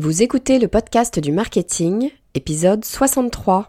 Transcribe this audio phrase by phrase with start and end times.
[0.00, 3.66] Vous écoutez le podcast du marketing, épisode 63.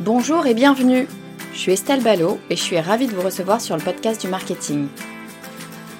[0.00, 1.06] Bonjour et bienvenue.
[1.52, 4.26] Je suis Estelle Ballot et je suis ravie de vous recevoir sur le podcast du
[4.26, 4.88] marketing.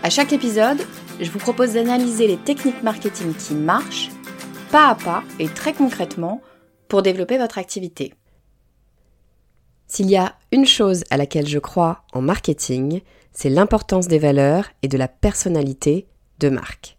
[0.03, 0.81] À chaque épisode,
[1.21, 4.11] je vous propose d'analyser les techniques marketing qui marchent,
[4.73, 6.43] pas à pas et très concrètement,
[6.89, 8.15] pour développer votre activité.
[9.87, 13.03] S'il y a une chose à laquelle je crois en marketing,
[13.37, 16.07] c'est l'importance des valeurs et de la personnalité
[16.41, 16.97] de marque.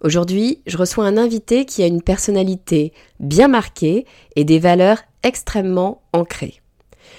[0.00, 6.00] Aujourd'hui, je reçois un invité qui a une personnalité bien marquée et des valeurs extrêmement
[6.14, 6.62] ancrées.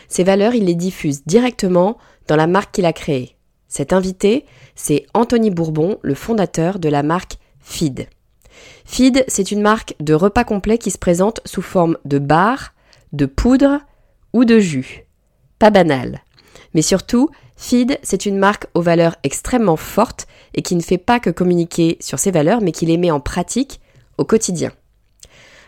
[0.08, 3.36] Ces valeurs, il les diffuse directement dans la marque qu'il a créée.
[3.68, 8.08] Cet invité, c'est Anthony Bourbon, le fondateur de la marque Feed.
[8.84, 12.74] Feed, c'est une marque de repas complets qui se présente sous forme de bar,
[13.14, 13.80] de poudre
[14.34, 15.06] ou de jus.
[15.60, 16.24] Pas banal.
[16.74, 17.30] Mais surtout,
[17.62, 21.98] Feed, c'est une marque aux valeurs extrêmement fortes et qui ne fait pas que communiquer
[22.00, 23.82] sur ses valeurs, mais qui les met en pratique
[24.18, 24.72] au quotidien.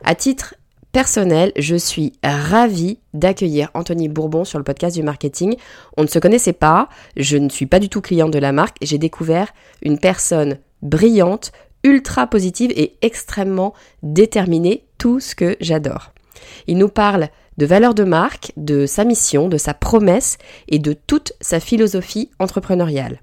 [0.05, 0.55] À titre
[0.93, 5.57] personnel, je suis ravie d'accueillir Anthony Bourbon sur le podcast du marketing.
[5.97, 8.77] On ne se connaissait pas, je ne suis pas du tout client de la marque,
[8.81, 11.51] j'ai découvert une personne brillante,
[11.83, 16.13] ultra positive et extrêmement déterminée, tout ce que j'adore.
[16.67, 20.93] Il nous parle de valeurs de marque, de sa mission, de sa promesse et de
[20.93, 23.19] toute sa philosophie entrepreneuriale.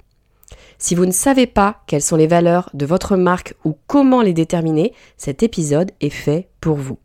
[0.79, 4.33] Si vous ne savez pas quelles sont les valeurs de votre marque ou comment les
[4.33, 6.99] déterminer, cet épisode est fait pour vous.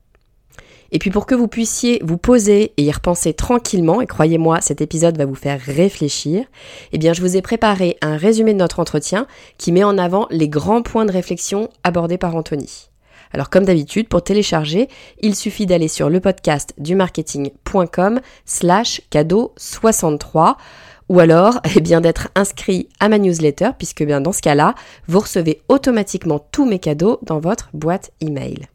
[0.91, 4.80] Et puis pour que vous puissiez vous poser et y repenser tranquillement, et croyez-moi, cet
[4.80, 6.45] épisode va vous faire réfléchir,
[6.91, 9.25] eh bien je vous ai préparé un résumé de notre entretien
[9.58, 12.92] qui met en avant les grands points de réflexion abordés par Anthony.
[13.34, 14.88] Alors comme d'habitude, pour télécharger,
[15.22, 20.58] il suffit d'aller sur le podcast du marketing.com slash cadeau 63
[21.09, 24.76] ou alors eh bien d'être inscrit à ma newsletter puisque bien dans ce cas-là,
[25.08, 28.67] vous recevez automatiquement tous mes cadeaux dans votre boîte email.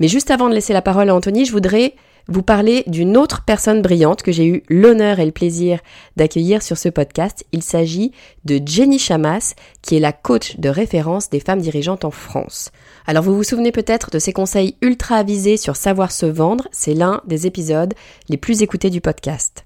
[0.00, 1.94] Mais juste avant de laisser la parole à Anthony, je voudrais
[2.28, 5.80] vous parler d'une autre personne brillante que j'ai eu l'honneur et le plaisir
[6.16, 7.44] d'accueillir sur ce podcast.
[7.52, 8.12] Il s'agit
[8.44, 12.70] de Jenny Chamas, qui est la coach de référence des femmes dirigeantes en France.
[13.06, 16.94] Alors vous vous souvenez peut-être de ses conseils ultra avisés sur savoir se vendre, c'est
[16.94, 17.94] l'un des épisodes
[18.28, 19.62] les plus écoutés du podcast.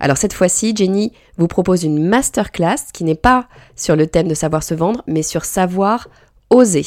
[0.00, 4.34] Alors cette fois-ci, Jenny vous propose une masterclass qui n'est pas sur le thème de
[4.34, 6.08] savoir se vendre, mais sur savoir
[6.50, 6.86] oser.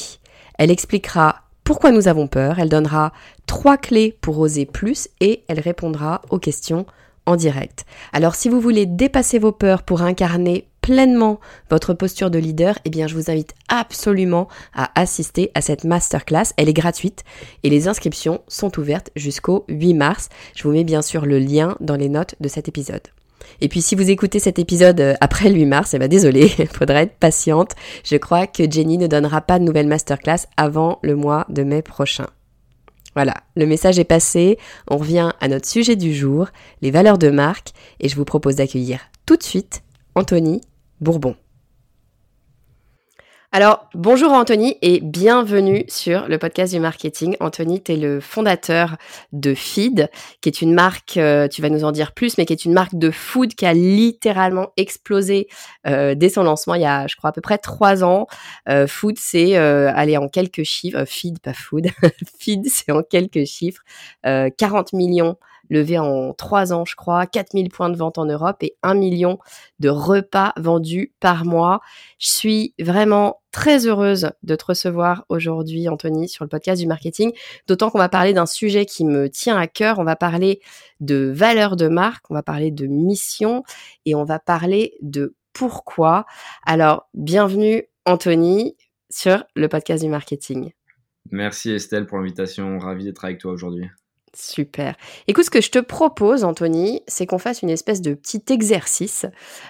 [0.57, 3.13] Elle expliquera pourquoi nous avons peur, elle donnera
[3.45, 6.87] trois clés pour oser plus et elle répondra aux questions
[7.27, 7.85] en direct.
[8.11, 12.89] Alors si vous voulez dépasser vos peurs pour incarner pleinement votre posture de leader, eh
[12.89, 16.53] bien je vous invite absolument à assister à cette masterclass.
[16.57, 17.23] Elle est gratuite
[17.61, 20.29] et les inscriptions sont ouvertes jusqu'au 8 mars.
[20.55, 23.09] Je vous mets bien sûr le lien dans les notes de cet épisode.
[23.61, 26.47] Et puis si vous écoutez cet épisode euh, après le 8 mars, eh ben désolé,
[26.73, 27.75] faudra être patiente.
[28.03, 31.81] Je crois que Jenny ne donnera pas de nouvelle masterclass avant le mois de mai
[31.81, 32.27] prochain.
[33.15, 34.57] Voilà, le message est passé,
[34.89, 36.47] on revient à notre sujet du jour,
[36.81, 39.81] les valeurs de marque, et je vous propose d'accueillir tout de suite
[40.15, 40.61] Anthony
[41.01, 41.35] Bourbon.
[43.51, 47.35] Alors, bonjour Anthony et bienvenue sur le podcast du marketing.
[47.39, 48.95] Anthony, tu es le fondateur
[49.33, 50.11] de Feed,
[50.41, 52.73] qui est une marque, euh, tu vas nous en dire plus, mais qui est une
[52.73, 55.47] marque de food qui a littéralement explosé
[55.87, 58.27] euh, dès son lancement il y a, je crois, à peu près trois ans.
[58.67, 61.03] Euh, food, c'est aller en quelques chiffres.
[61.05, 61.87] feed, pas food.
[62.39, 63.81] feed, c'est en quelques chiffres.
[64.23, 65.37] 40 millions
[65.69, 69.39] levé en trois ans, je crois, 4000 points de vente en Europe et 1 million
[69.79, 71.81] de repas vendus par mois.
[72.17, 77.31] Je suis vraiment très heureuse de te recevoir aujourd'hui, Anthony, sur le podcast du marketing,
[77.67, 79.99] d'autant qu'on va parler d'un sujet qui me tient à cœur.
[79.99, 80.61] On va parler
[80.99, 83.63] de valeur de marque, on va parler de mission
[84.05, 86.25] et on va parler de pourquoi.
[86.65, 88.75] Alors, bienvenue, Anthony,
[89.09, 90.71] sur le podcast du marketing.
[91.31, 93.87] Merci Estelle pour l'invitation, ravi d'être avec toi aujourd'hui.
[94.35, 94.95] Super.
[95.27, 99.25] Écoute, ce que je te propose, Anthony, c'est qu'on fasse une espèce de petit exercice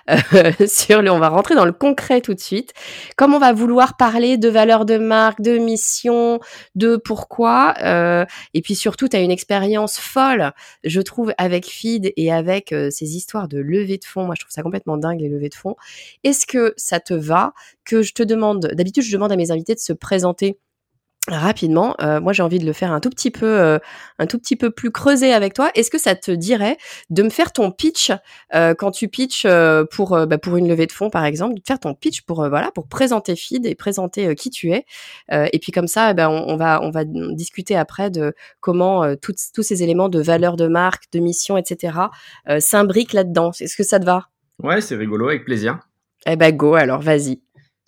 [0.10, 1.10] euh, sur le.
[1.12, 2.74] On va rentrer dans le concret tout de suite.
[3.16, 6.40] Comme on va vouloir parler de valeur de marque, de mission,
[6.76, 10.52] de pourquoi, euh, et puis surtout, tu as une expérience folle,
[10.84, 14.26] je trouve, avec Feed et avec euh, ces histoires de levée de fonds.
[14.26, 15.78] Moi, je trouve ça complètement dingue les levées de fonds.
[16.26, 17.54] Est-ce que ça te va
[17.86, 20.58] que je te demande D'habitude, je demande à mes invités de se présenter
[21.30, 21.96] rapidement.
[22.02, 23.80] Euh, moi, j'ai envie de le faire un tout petit peu, euh,
[24.20, 25.72] un tout petit peu plus creusé avec toi.
[25.76, 26.78] Est-ce que ça te dirait
[27.10, 28.12] de me faire ton pitch
[28.54, 29.48] euh, quand tu pitches
[29.92, 32.72] pour bah, pour une levée de fonds, par exemple, de faire ton pitch pour voilà
[32.72, 34.86] pour présenter Feed et présenter qui tu es.
[35.32, 39.62] et puis comme ça, eh ben, on, va on va discuter après de comment tous
[39.62, 41.98] ces éléments de valeur de marque, de mission, etc.
[42.60, 43.52] s'imbriquent là-dedans.
[43.60, 44.30] Est-ce que ça te va?
[44.62, 45.80] Ouais, c'est rigolo, avec plaisir.
[46.26, 47.42] Eh ben go, alors vas-y.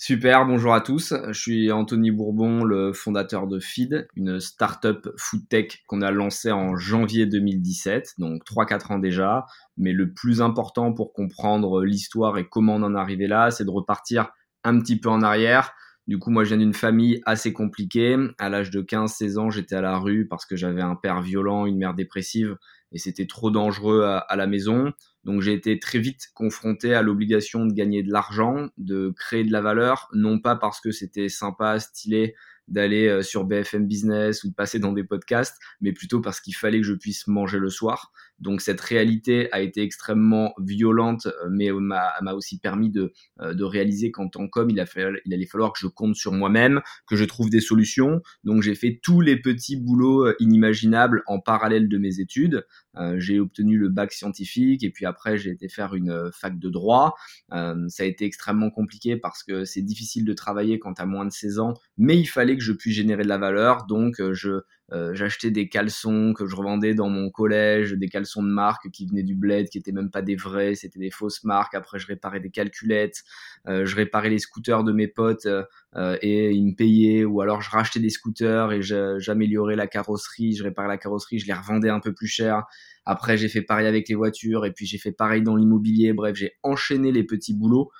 [0.03, 1.13] Super, bonjour à tous.
[1.27, 6.51] Je suis Anthony Bourbon, le fondateur de Feed, une startup food tech qu'on a lancée
[6.51, 9.45] en janvier 2017, donc 3-4 ans déjà.
[9.77, 13.69] Mais le plus important pour comprendre l'histoire et comment on en est là, c'est de
[13.69, 14.31] repartir
[14.63, 15.71] un petit peu en arrière.
[16.07, 18.17] Du coup, moi, je viens d'une famille assez compliquée.
[18.39, 21.67] À l'âge de 15-16 ans, j'étais à la rue parce que j'avais un père violent,
[21.67, 22.57] une mère dépressive
[22.91, 24.91] et c'était trop dangereux à, la maison.
[25.23, 29.51] Donc j'ai été très vite confronté à l'obligation de gagner de l'argent, de créer de
[29.51, 32.35] la valeur, non pas parce que c'était sympa, stylé
[32.71, 36.79] d'aller euh, sur BFM Business ou passer dans des podcasts, mais plutôt parce qu'il fallait
[36.79, 38.11] que je puisse manger le soir.
[38.39, 43.63] Donc cette réalité a été extrêmement violente, euh, mais m'a aussi permis de, euh, de
[43.63, 44.83] réaliser qu'en tant qu'homme, il,
[45.25, 48.21] il allait falloir que je compte sur moi-même, que je trouve des solutions.
[48.43, 52.65] Donc j'ai fait tous les petits boulots inimaginables en parallèle de mes études.
[53.17, 57.15] J'ai obtenu le bac scientifique et puis après j'ai été faire une fac de droit.
[57.49, 61.25] ça a été extrêmement compliqué parce que c'est difficile de travailler quand tu as moins
[61.25, 63.85] de 16 ans, mais il fallait que je puisse générer de la valeur.
[63.85, 64.61] Donc je
[64.93, 69.05] euh, j'achetais des caleçons que je revendais dans mon collège, des caleçons de marque qui
[69.05, 71.75] venaient du bled, qui étaient même pas des vrais, c'était des fausses marques.
[71.75, 73.23] Après, je réparais des calculettes,
[73.67, 77.23] euh, je réparais les scooters de mes potes euh, et ils me payaient.
[77.23, 81.47] Ou alors, je rachetais des scooters et j'améliorais la carrosserie, je réparais la carrosserie, je
[81.47, 82.63] les revendais un peu plus cher.
[83.05, 86.11] Après, j'ai fait pareil avec les voitures et puis j'ai fait pareil dans l'immobilier.
[86.13, 87.91] Bref, j'ai enchaîné les petits boulots.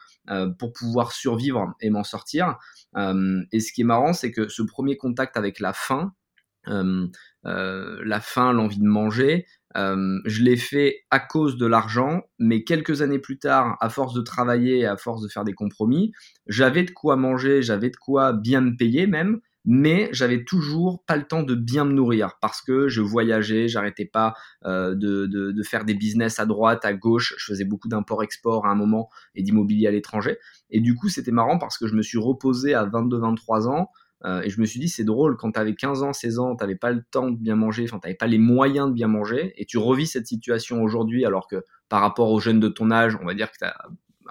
[0.60, 2.58] pour pouvoir survivre et m'en sortir.
[2.96, 6.21] et ce qui est marrant, c'est que ce premier contact avec la faim, euh, euh,
[6.68, 9.46] la faim, l'envie de manger.
[9.78, 14.14] Euh, je l'ai fait à cause de l'argent, mais quelques années plus tard, à force
[14.14, 16.12] de travailler à force de faire des compromis,
[16.48, 21.16] j'avais de quoi manger, j'avais de quoi bien me payer même, mais j'avais toujours pas
[21.16, 24.34] le temps de bien me nourrir parce que je voyageais, j'arrêtais pas
[24.66, 28.72] de, de, de, faire des business à droite, à gauche, je faisais beaucoup d'import-export à
[28.72, 30.38] un moment et d'immobilier à l'étranger.
[30.72, 33.90] Et du coup, c'était marrant parce que je me suis reposé à 22-23 ans
[34.26, 36.56] euh, et je me suis dit, c'est drôle, quand tu avais 15 ans, 16 ans,
[36.56, 39.08] tu n'avais pas le temps de bien manger, enfin, tu pas les moyens de bien
[39.08, 42.92] manger, et tu revis cette situation aujourd'hui, alors que par rapport aux jeunes de ton
[42.92, 43.76] âge, on va dire que tu as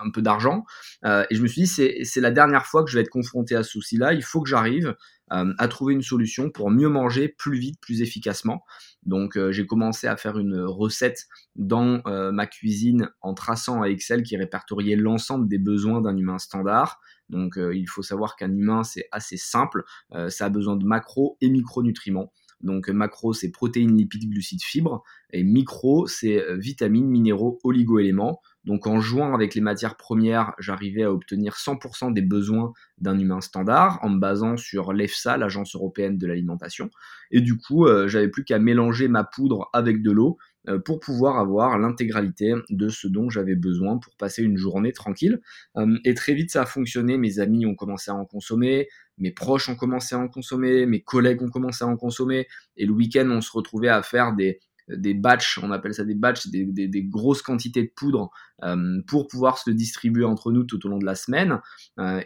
[0.02, 0.64] un peu d'argent.
[1.04, 3.54] Euh, et je me suis dit, c'est la dernière fois que je vais être confronté
[3.54, 4.96] à ce souci-là, il faut que j'arrive
[5.32, 8.64] euh, à trouver une solution pour mieux manger plus vite, plus efficacement.
[9.04, 11.26] Donc j'ai commencé à faire une recette
[11.56, 12.02] dans
[12.32, 17.00] ma cuisine en traçant à Excel qui répertoriait l'ensemble des besoins d'un humain standard.
[17.30, 19.84] Donc euh, il faut savoir qu'un humain, c'est assez simple.
[20.12, 22.32] Euh, ça a besoin de macro et micronutriments.
[22.60, 25.02] Donc macro, c'est protéines, lipides, glucides, fibres.
[25.32, 28.42] Et micro, c'est euh, vitamines, minéraux, oligoéléments.
[28.64, 33.40] Donc en jouant avec les matières premières, j'arrivais à obtenir 100% des besoins d'un humain
[33.40, 36.90] standard en me basant sur l'EFSA, l'Agence européenne de l'alimentation.
[37.30, 40.36] Et du coup, j'avais plus qu'à mélanger ma poudre avec de l'eau
[40.68, 45.40] euh, pour pouvoir avoir l'intégralité de ce dont j'avais besoin pour passer une journée tranquille.
[45.78, 47.16] Euh, et très vite, ça a fonctionné.
[47.16, 51.00] Mes amis ont commencé à en consommer, mes proches ont commencé à en consommer, mes
[51.00, 52.46] collègues ont commencé à en consommer.
[52.76, 54.60] Et le week-end, on se retrouvait à faire des,
[54.96, 58.30] des batchs, on appelle ça des batchs, des, grosses quantités de poudre
[58.62, 61.60] euh, pour pouvoir se distribuer entre nous tout au long de la semaine.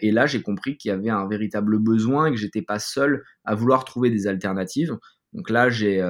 [0.00, 3.24] et là, j'ai compris qu'il y avait un véritable besoin et que j'étais pas seul
[3.44, 4.96] à vouloir trouver des alternatives.
[5.32, 6.00] Donc là, j'ai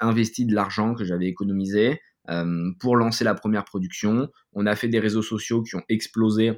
[0.00, 2.00] investi de l'argent que j'avais économisé
[2.30, 4.28] euh, pour lancer la première production.
[4.52, 6.52] On a fait des réseaux sociaux qui ont explosé.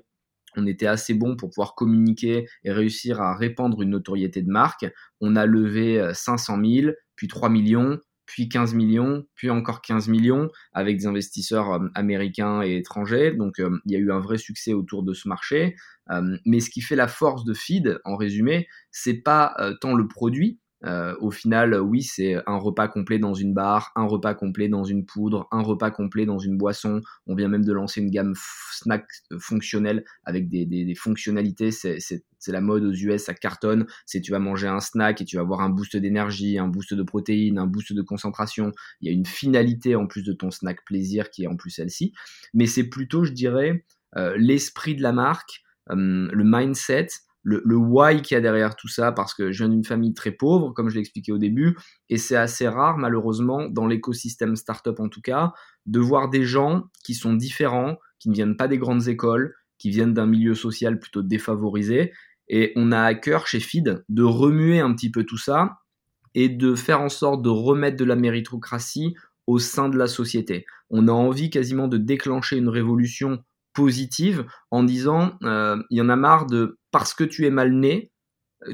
[0.57, 4.87] On était assez bon pour pouvoir communiquer et réussir à répandre une notoriété de marque.
[5.21, 10.07] On a levé 500 euh, 000, puis 3 millions, puis 15 millions, puis encore 15
[10.09, 13.33] millions avec des investisseurs euh, américains et étrangers.
[13.33, 15.75] Donc il y a eu un vrai succès autour de ce marché.
[16.47, 20.61] mais ce qui fait la force de Feed, en résumé, c'est pas tant le produit,
[20.85, 24.85] euh, au final, oui, c'est un repas complet dans une barre, un repas complet dans
[24.85, 27.01] une poudre, un repas complet dans une boisson.
[27.27, 28.35] On vient même de lancer une gamme
[28.73, 29.05] snack
[29.39, 31.71] fonctionnelle avec des, des, fonctionnalités.
[31.71, 33.87] C'est la mode aux US, ça cartonne.
[34.07, 36.95] C'est tu vas manger un snack et tu vas avoir un boost d'énergie, un boost
[36.95, 38.73] de protéines, un boost de concentration.
[39.01, 41.71] Il y a une finalité en plus de ton snack plaisir qui est en plus
[41.71, 42.13] celle-ci.
[42.55, 43.85] Mais c'est plutôt, je dirais,
[44.17, 47.09] euh, l'esprit de la marque, euh, le mindset
[47.43, 50.33] le, why qu'il y a derrière tout ça, parce que je viens d'une famille très
[50.33, 51.77] pauvre, comme je l'ai expliqué au début,
[52.09, 55.53] et c'est assez rare, malheureusement, dans l'écosystème startup en tout cas,
[55.87, 59.91] de voir des gens qui sont différents, qui ne viennent pas des grandes écoles, qui
[59.91, 62.13] viennent d'un milieu social plutôt défavorisé.
[62.49, 65.79] Et on a à cœur chez Feed de remuer un petit peu tout ça
[66.35, 69.15] et de faire en sorte de remettre de la méritocratie
[69.47, 70.67] au sein de la société.
[70.91, 73.43] On a envie quasiment de déclencher une révolution
[73.73, 77.73] positive en disant euh, il y en a marre de parce que tu es mal
[77.73, 78.11] né,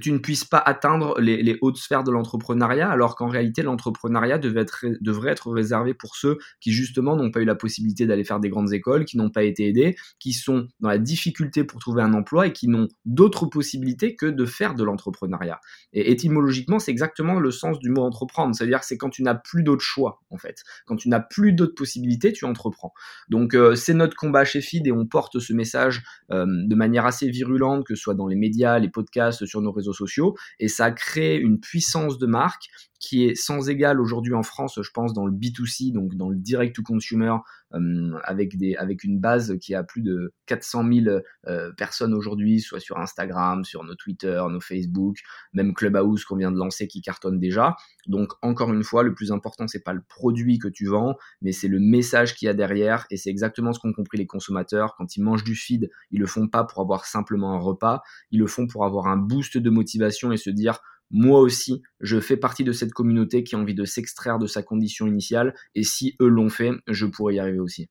[0.01, 5.31] tu ne puisses pas atteindre les, hautes sphères de l'entrepreneuriat, alors qu'en réalité, l'entrepreneuriat devrait
[5.31, 8.73] être, réservé pour ceux qui, justement, n'ont pas eu la possibilité d'aller faire des grandes
[8.73, 12.49] écoles, qui n'ont pas été aidés, qui sont dans la difficulté pour trouver un emploi
[12.49, 15.61] et qui n'ont d'autres possibilités que de faire de l'entrepreneuriat.
[15.93, 18.55] Et étymologiquement, c'est exactement le sens du mot entreprendre.
[18.55, 20.63] C'est-à-dire c'est quand tu n'as plus d'autres choix, en fait.
[20.87, 22.93] Quand tu n'as plus d'autres possibilités, tu entreprends.
[23.29, 26.03] Donc, euh, c'est notre combat chez FID et on porte ce message
[26.33, 29.76] euh, de manière assez virulente, que ce soit dans les médias, les podcasts, sur nos
[29.77, 34.43] réseaux sociaux, et ça crée une puissance de marque qui est sans égal aujourd'hui en
[34.43, 37.37] France, je pense, dans le B2C, donc dans le direct to consumer,
[37.75, 42.61] euh, avec, des, avec une base qui a plus de 400 000 euh, personnes aujourd'hui,
[42.61, 45.17] soit sur Instagram, sur nos Twitter, nos Facebook,
[45.53, 47.77] même Clubhouse qu'on vient de lancer qui cartonne déjà.
[48.07, 51.53] Donc encore une fois, le plus important, c'est pas le produit que tu vends, mais
[51.53, 54.95] c'est le message qu'il y a derrière, et c'est exactement ce qu'ont compris les consommateurs.
[54.97, 58.01] Quand ils mangent du feed, ils le font pas pour avoir simplement un repas,
[58.31, 62.21] ils le font pour avoir un boost de motivation et se dire moi aussi, je
[62.21, 65.83] fais partie de cette communauté qui a envie de s'extraire de sa condition initiale, et
[65.85, 67.89] si eux l'ont fait, je pourrais y arriver aussi.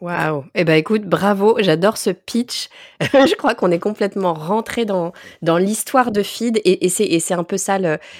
[0.00, 2.68] Waouh Eh ben écoute, bravo, j'adore ce pitch.
[3.00, 7.44] je crois qu'on est complètement rentré dans, dans l'histoire de Feed et, et c'est un
[7.44, 7.78] peu ça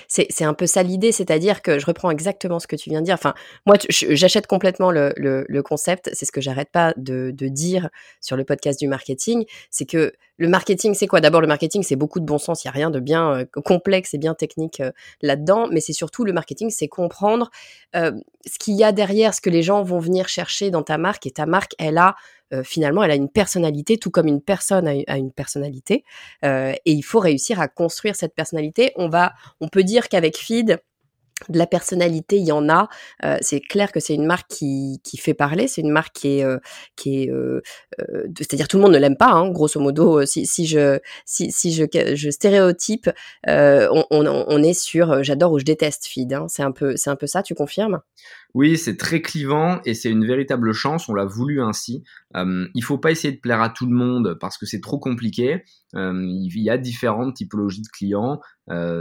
[0.08, 3.06] c'est un peu ça l'idée, c'est-à-dire que je reprends exactement ce que tu viens de
[3.06, 3.14] dire.
[3.14, 3.34] Enfin,
[3.66, 6.10] moi, j'achète complètement le, le, concept.
[6.12, 7.88] C'est ce que j'arrête pas de, de dire
[8.20, 11.20] sur le podcast du marketing, c'est que le marketing, c'est quoi?
[11.20, 12.62] D'abord, le marketing, c'est beaucoup de bon sens.
[12.62, 15.66] Il n'y a rien de bien euh, complexe et bien technique euh, là-dedans.
[15.70, 17.50] Mais c'est surtout le marketing, c'est comprendre
[17.96, 18.12] euh,
[18.46, 21.26] ce qu'il y a derrière, ce que les gens vont venir chercher dans ta marque.
[21.26, 22.16] Et ta marque, elle a
[22.64, 26.02] finalement, elle a une personnalité, tout comme une personne a, une personnalité.
[26.42, 28.92] et il faut réussir à construire cette personnalité.
[28.96, 30.80] On va, on peut dire qu'avec Feed,
[31.48, 32.88] de la personnalité, il y en a.
[33.24, 35.68] Euh, c'est clair que c'est une marque qui, fait parler.
[35.68, 36.58] C'est une marque qui est, euh,
[36.96, 37.60] qui est, euh,
[38.36, 39.30] c'est-à-dire tout le monde ne l'aime pas.
[39.30, 43.10] Hein, grosso modo, si, je, si, je, stéréotype,
[43.46, 46.32] on, est sur j'adore ou je déteste feed.
[46.32, 46.46] Hein.
[46.48, 47.42] c'est un peu, c'est un peu ça.
[47.42, 48.00] Tu confirmes?
[48.58, 51.08] Oui, c'est très clivant et c'est une véritable chance.
[51.08, 52.02] On l'a voulu ainsi.
[52.34, 54.98] Euh, il faut pas essayer de plaire à tout le monde parce que c'est trop
[54.98, 55.62] compliqué.
[55.94, 58.40] Il y a différentes typologies de clients.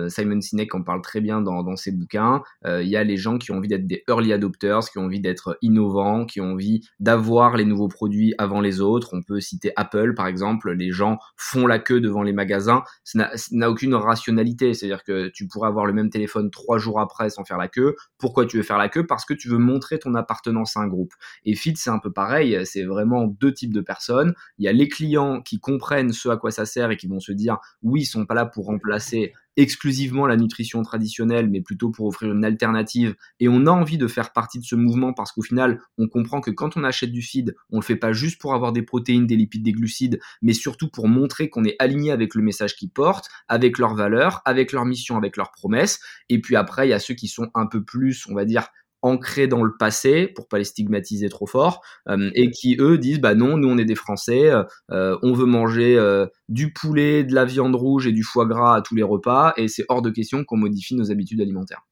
[0.07, 2.43] Simon Sinek en parle très bien dans, ses bouquins.
[2.65, 5.19] Il y a les gens qui ont envie d'être des early adopters, qui ont envie
[5.19, 9.09] d'être innovants, qui ont envie d'avoir les nouveaux produits avant les autres.
[9.11, 10.71] On peut citer Apple par exemple.
[10.71, 12.83] Les gens font la queue devant les magasins.
[13.03, 14.73] Ça n'a aucune rationalité.
[14.73, 17.95] C'est-à-dire que tu pourrais avoir le même téléphone trois jours après sans faire la queue.
[18.17, 19.05] Pourquoi tu veux faire la queue?
[19.05, 21.13] Parce que tu veux montrer ton appartenance à un groupe.
[21.45, 24.33] Et Fit, c'est un peu pareil, c'est vraiment deux types de personnes.
[24.57, 27.19] Il y a les clients qui comprennent ce à quoi ça sert et qui vont
[27.19, 31.89] se dire, oui, ils sont pas là pour remplacer exclusivement la nutrition traditionnelle, mais plutôt
[31.89, 33.15] pour offrir une alternative.
[33.39, 36.39] Et on a envie de faire partie de ce mouvement parce qu'au final, on comprend
[36.41, 39.25] que quand on achète du feed, on le fait pas juste pour avoir des protéines,
[39.25, 42.91] des lipides, des glucides, mais surtout pour montrer qu'on est aligné avec le message qu'ils
[42.91, 45.99] portent, avec leurs valeurs, avec leur mission, avec leurs promesses.
[46.29, 48.67] Et puis après, il y a ceux qui sont un peu plus, on va dire,
[49.01, 53.19] ancrés dans le passé pour pas les stigmatiser trop fort euh, et qui eux disent
[53.19, 55.97] bah non nous on est des français euh, euh, on veut manger
[56.49, 59.67] du poulet de la viande rouge et du foie gras à tous les repas et
[59.67, 61.85] c'est hors de question qu'on modifie nos habitudes alimentaires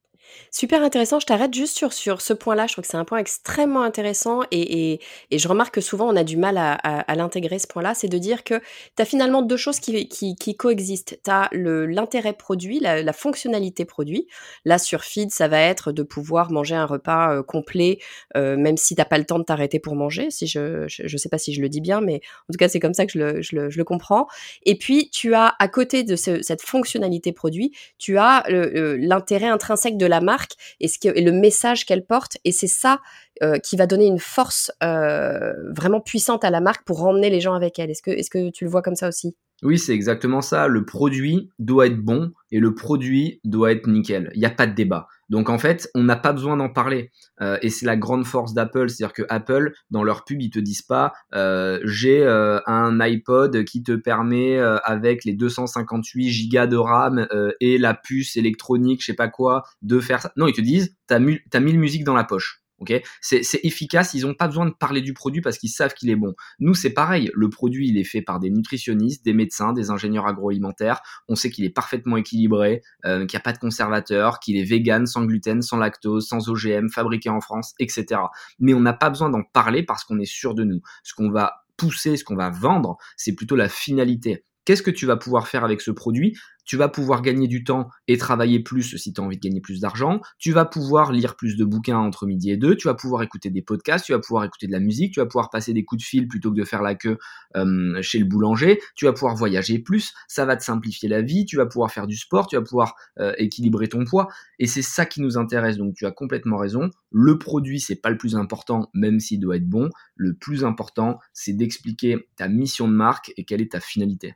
[0.51, 1.20] Super intéressant.
[1.20, 2.68] Je t'arrête juste sur, sur ce point-là.
[2.68, 5.00] Je trouve que c'est un point extrêmement intéressant et,
[5.32, 7.94] et, je remarque que souvent on a du mal à, à, l'intégrer, ce point-là.
[7.94, 8.60] C'est de dire que
[8.96, 11.20] tu as finalement deux choses qui, qui, coexistent.
[11.24, 14.27] Tu as l'intérêt produit, la, fonctionnalité produit.
[14.65, 18.00] Là, sur Feed, ça va être de pouvoir manger un repas euh, complet,
[18.36, 20.32] euh, même si t'as pas le temps de t'arrêter pour manger.
[20.32, 22.80] Si je, je, sais pas si je le dis bien, mais en tout cas, c'est
[22.80, 24.27] comme ça que je le, je le, je le comprends.
[24.63, 29.98] Et puis, tu as, à côté de ce, cette fonctionnalité produit, tu as l'intérêt intrinsèque
[29.98, 30.51] de la marque
[30.82, 32.38] et, ce le message qu'elle porte.
[32.44, 33.00] Et c'est ça
[33.41, 37.39] euh, qui va donner une force euh, vraiment puissante à la marque pour emmener les
[37.39, 37.89] gens avec elle.
[37.89, 39.36] Est-ce que, est-ce que tu le vois comme ça aussi?
[39.65, 40.67] Oui, c'est exactement ça.
[40.67, 44.31] Le produit doit être bon et le produit doit être nickel.
[44.36, 45.07] Il n'y a pas de débat.
[45.29, 47.12] Donc en fait, on n'a pas besoin d'en parler.
[47.41, 50.60] Euh, et c'est la grande force d'Apple, c'est-à-dire que Apple, dans leur pub, ils te
[50.60, 56.77] disent pas euh, j'ai euh, un iPod qui te permet avec les 258 gigas de
[56.77, 57.27] RAM
[57.60, 60.31] et la puce électronique, je sais pas quoi, de faire ça.
[60.38, 62.64] Non, ils te disent t'as as mille musiques dans la poche.
[62.79, 64.13] Ok, c'est efficace.
[64.13, 66.34] Ils n'ont pas besoin de parler du produit parce qu'ils savent qu'il est bon.
[66.60, 67.32] Nous, c'est pareil.
[67.34, 71.01] Le produit, il est fait par des nutritionnistes, des médecins, des ingénieurs agroalimentaires.
[71.29, 74.63] On sait qu'il est parfaitement équilibré, euh, qu'il n'y a pas de conservateur, qu'il est
[74.63, 78.22] vegan, sans gluten, sans lactose, sans OGM, fabriqué en France, etc.
[78.60, 80.82] Mais on n'a pas besoin d'en parler parce qu'on est sûr de nous.
[81.03, 84.44] Ce qu'on va pousser, ce qu'on va vendre, c'est plutôt la finalité.
[84.65, 86.36] Qu'est-ce que tu vas pouvoir faire avec ce produit?
[86.65, 89.62] Tu vas pouvoir gagner du temps et travailler plus si tu as envie de gagner
[89.62, 92.93] plus d'argent, tu vas pouvoir lire plus de bouquins entre midi et deux, tu vas
[92.93, 95.74] pouvoir écouter des podcasts, tu vas pouvoir écouter de la musique, tu vas pouvoir passer
[95.74, 97.17] des coups de fil plutôt que de faire la queue
[97.55, 101.45] euh, chez le boulanger, tu vas pouvoir voyager plus, ça va te simplifier la vie,
[101.45, 104.27] tu vas pouvoir faire du sport, tu vas pouvoir euh, équilibrer ton poids.
[104.60, 105.77] Et c'est ça qui nous intéresse.
[105.77, 109.57] Donc tu as complètement raison, le produit c'est pas le plus important même s'il doit
[109.57, 113.79] être bon, le plus important c'est d'expliquer ta mission de marque et quelle est ta
[113.79, 114.36] finalité.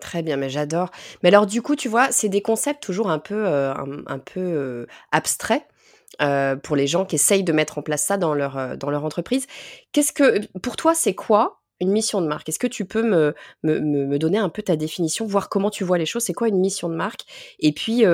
[0.00, 0.90] Très bien, mais j'adore.
[1.22, 3.72] Mais alors du coup, tu vois, c'est des concepts toujours un peu, euh,
[4.06, 5.62] un, peu euh, abstraits.
[6.22, 8.56] Euh, pour les gens qui essayent de mettre en place ça dans leur,
[9.04, 9.46] entreprise.
[9.92, 12.48] Qu'est-ce que, pour toi, c'est quoi une mission de marque?
[12.48, 15.84] Est-ce que tu peux me, me, me, donner un peu ta définition, voir comment tu
[15.84, 16.24] vois les choses?
[16.24, 17.22] C'est quoi une mission de marque?
[17.58, 18.04] Et puis,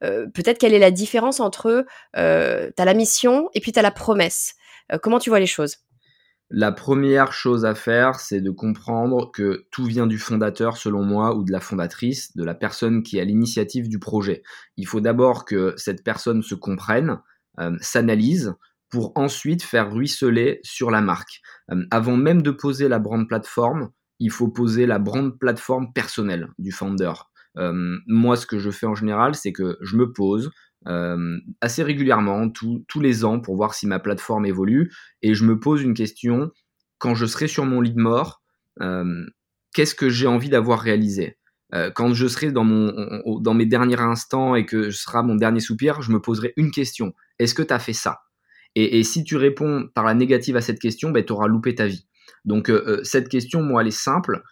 [0.00, 1.84] peut-être quelle est la différence entre,
[2.14, 4.54] tu as la mission et puis tu as la promesse
[5.00, 5.76] Comment tu vois les choses?
[6.54, 11.34] La première chose à faire, c'est de comprendre que tout vient du fondateur, selon moi,
[11.34, 14.42] ou de la fondatrice, de la personne qui est à l'initiative du projet.
[14.76, 17.20] Il faut d'abord que cette personne se comprenne,
[17.58, 18.52] euh, s'analyse,
[18.90, 21.40] pour ensuite faire ruisseler sur la marque.
[21.70, 26.48] Euh, avant même de poser la brand plateforme, il faut poser la brand plateforme personnelle
[26.58, 27.12] du founder.
[27.56, 30.50] Euh, moi, ce que je fais en général, c'est que je me pose,
[30.88, 34.92] euh, assez régulièrement, tous les ans, pour voir si ma plateforme évolue.
[35.22, 36.50] Et je me pose une question,
[36.98, 38.42] quand je serai sur mon lit de mort,
[38.80, 39.24] euh,
[39.74, 41.38] qu'est-ce que j'ai envie d'avoir réalisé?
[41.74, 42.92] Euh, Quand je serai dans, mon,
[43.40, 46.70] dans mes derniers instants et que ce sera mon dernier soupir, je me poserai une
[46.70, 47.14] question.
[47.38, 48.20] Est-ce que tu as fait ça?
[48.74, 51.86] Et, si tu réponds par la négative à cette question, ben, tu auras loupé ta
[51.86, 52.06] vie.
[52.46, 52.72] Donc
[53.02, 54.42] cette question, moi, elle est simple.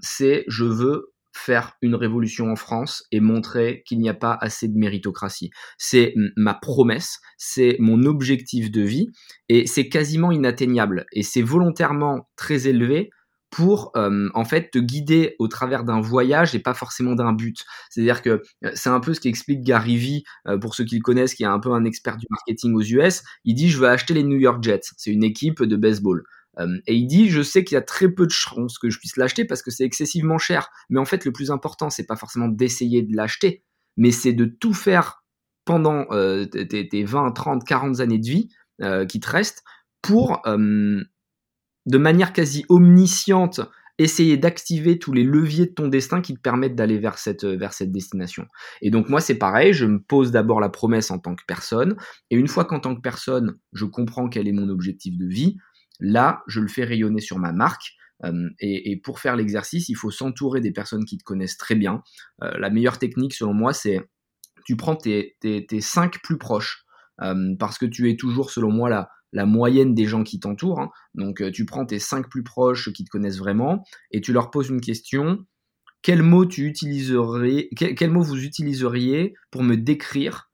[0.00, 4.68] c'est je veux faire une révolution en France et montrer qu'il n'y a pas assez
[4.68, 5.50] de méritocratie.
[5.78, 9.08] C'est ma promesse, c'est mon objectif de vie
[9.48, 13.10] et c'est quasiment inatteignable et c'est volontairement très élevé
[13.54, 17.64] pour euh, en fait te guider au travers d'un voyage et pas forcément d'un but.
[17.88, 21.02] C'est-à-dire que euh, c'est un peu ce qu'explique Gary Vee euh, pour ceux qui le
[21.02, 23.22] connaissent, qui est un peu un expert du marketing aux US.
[23.44, 24.80] Il dit je veux acheter les New York Jets.
[24.96, 26.24] C'est une équipe de baseball.
[26.58, 28.98] Euh, et il dit, je sais qu'il y a très peu de chances que je
[28.98, 30.70] puisse l'acheter parce que c'est excessivement cher.
[30.90, 33.64] Mais en fait, le plus important, c'est pas forcément d'essayer de l'acheter,
[33.96, 35.24] mais c'est de tout faire
[35.64, 38.48] pendant euh, tes, 20, 30, 40 années de vie
[38.82, 39.64] euh, qui te restent
[40.02, 43.62] pour, de manière quasi omnisciente,
[43.98, 47.72] essayer d'activer tous les leviers de ton destin qui te permettent d'aller vers cette, vers
[47.72, 48.46] cette destination.
[48.82, 51.96] Et donc moi c'est pareil, je me pose d'abord la promesse en tant que personne,
[52.30, 55.56] et une fois qu'en tant que personne, je comprends quel est mon objectif de vie,
[56.00, 57.94] Là, je le fais rayonner sur ma marque.
[58.24, 62.02] Euh, et, pour faire l'exercice, il faut s'entourer des personnes qui te connaissent très bien.
[62.42, 64.00] Euh, la meilleure technique, selon moi, c'est
[64.64, 65.36] tu prends tes,
[65.80, 66.84] cinq plus proches,
[67.20, 70.80] euh, parce que tu es toujours, selon moi, la, la moyenne des gens qui t'entourent.
[70.80, 70.90] Hein.
[71.14, 74.68] Donc, tu prends tes cinq plus proches qui te connaissent vraiment, et tu leur poses
[74.68, 75.44] une question.
[76.00, 80.50] Quel mot tu utiliserais, quel, mot vous utiliseriez pour me décrire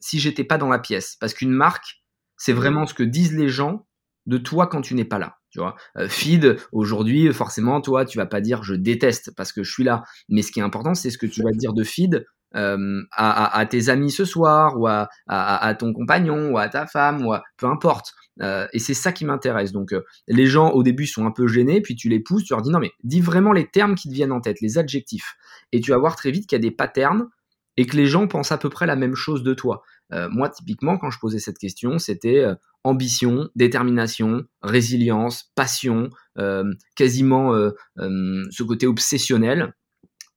[0.00, 1.16] si j'étais pas dans la pièce?
[1.20, 2.02] Parce qu'une marque,
[2.38, 3.85] c'est vraiment ce que disent les gens
[4.26, 5.36] de toi quand tu n'es pas là.
[5.50, 9.62] Tu vois, euh, feed aujourd'hui, forcément, toi, tu vas pas dire je déteste parce que
[9.62, 10.02] je suis là.
[10.28, 13.66] Mais ce qui est important, c'est ce que tu vas dire de feed euh, à,
[13.68, 18.12] tes amis ce soir ou à, ton compagnon ou à ta femme ou peu importe.
[18.42, 19.72] Euh, et c'est ça qui m'intéresse.
[19.72, 19.94] Donc,
[20.28, 22.70] les gens au début sont un peu gênés, puis tu les pousses, tu leur dis
[22.70, 25.36] non mais dis vraiment les termes qui te viennent en tête, les adjectifs.
[25.72, 27.28] Et tu vas voir très vite qu'il y a des patterns
[27.76, 29.82] et que les gens pensent à peu près la même chose de toi.
[30.12, 36.64] Euh, moi, typiquement, quand je posais cette question, c'était euh, ambition, détermination, résilience, passion, euh,
[36.94, 37.52] quasiment
[37.96, 39.74] ce côté obsessionnel.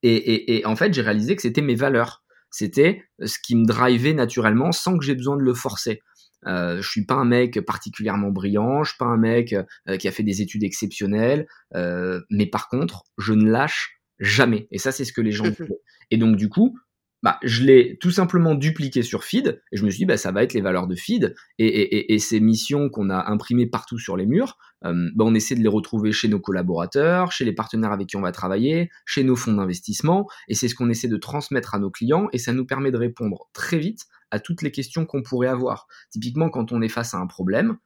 [0.01, 2.23] Et, en fait, j'ai réalisé que c'était mes valeurs.
[2.51, 6.01] C'était ce qui me drivait naturellement sans que j'ai besoin de le forcer.
[6.47, 9.53] Euh, je suis pas un mec particulièrement brillant, je suis pas un mec
[9.99, 14.67] qui a fait des études exceptionnelles, mais par contre, je ne lâche jamais.
[14.71, 15.77] Et ça, c'est ce que les gens mmh font.
[16.11, 16.75] Et donc, du coup,
[17.21, 20.31] bah, je l'ai tout simplement dupliqué sur Feed et je me suis dit bah, ça
[20.31, 24.25] va être les valeurs de Feed et, ces missions qu'on a imprimées partout sur les
[24.25, 28.07] murs, euh, bah, on essaie de les retrouver chez nos collaborateurs, chez les partenaires avec
[28.07, 31.75] qui on va travailler, chez nos fonds d'investissement et c'est ce qu'on essaie de transmettre
[31.75, 35.05] à nos clients et ça nous permet de répondre très vite à toutes les questions
[35.05, 35.87] qu'on pourrait avoir.
[36.11, 37.77] Typiquement quand on est face à un problème,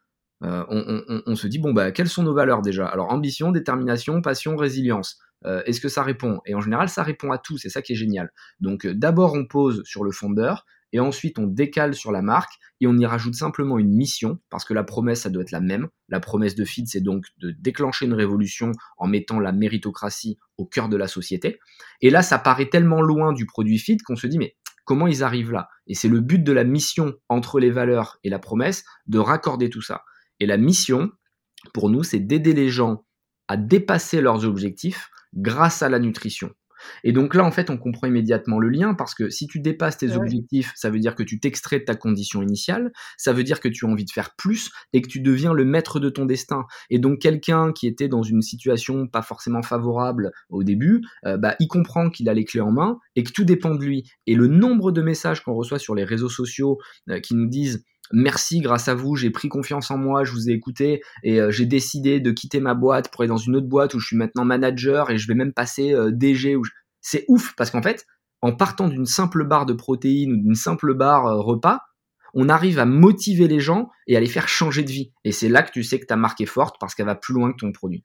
[0.44, 2.86] euh, on, on, on, se dit bon bah quelles sont nos valeurs déjà?
[2.86, 5.20] Alors ambition, détermination, passion, résilience.
[5.46, 6.40] Euh, est-ce que ça répond?
[6.46, 8.32] Et en général, ça répond à tout, c'est ça qui est génial.
[8.60, 12.54] Donc euh, d'abord, on pose sur le fondeur, et ensuite on décale sur la marque,
[12.80, 15.62] et on y rajoute simplement une mission, parce que la promesse, ça doit être la
[15.62, 15.88] même.
[16.10, 20.66] La promesse de Feed, c'est donc de déclencher une révolution en mettant la méritocratie au
[20.66, 21.60] cœur de la société.
[22.02, 25.24] Et là, ça paraît tellement loin du produit Feed qu'on se dit, mais comment ils
[25.24, 25.68] arrivent là?
[25.88, 29.70] Et c'est le but de la mission entre les valeurs et la promesse, de raccorder
[29.70, 30.04] tout ça.
[30.40, 31.10] Et la mission,
[31.74, 33.06] pour nous, c'est d'aider les gens
[33.48, 36.52] à dépasser leurs objectifs grâce à la nutrition.
[37.04, 39.98] Et donc là, en fait, on comprend immédiatement le lien parce que si tu dépasses
[39.98, 43.60] tes objectifs, ça veut dire que tu t'extrais de ta condition initiale, ça veut dire
[43.60, 46.26] que tu as envie de faire plus et que tu deviens le maître de ton
[46.26, 46.66] destin.
[46.90, 51.56] Et donc quelqu'un qui était dans une situation pas forcément favorable au début, euh, bah,
[51.60, 54.10] il comprend qu'il a les clés en main et que tout dépend de lui.
[54.28, 57.84] Et le nombre de messages qu'on reçoit sur les réseaux sociaux euh, qui nous disent
[58.14, 61.52] merci, grâce à vous, j'ai pris confiance en moi, je vous ai écouté et euh,
[61.52, 64.16] j'ai décidé de quitter ma boîte pour aller dans une autre boîte où je suis
[64.16, 66.56] maintenant manager et je vais même passer euh, DG.
[67.02, 68.06] C'est ouf parce qu'en fait,
[68.42, 71.82] en partant d'une simple barre de protéines ou d'une simple barre euh, repas,
[72.36, 75.12] on arrive à motiver les gens et à les faire changer de vie.
[75.24, 77.34] Et c'est là que tu sais que ta marque est forte parce qu'elle va plus
[77.34, 78.04] loin que ton produit.